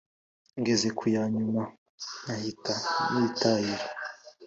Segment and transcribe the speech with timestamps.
[0.59, 1.61] Ngeze kuyanyuma
[2.19, 2.75] nkahita
[3.11, 3.85] nitahira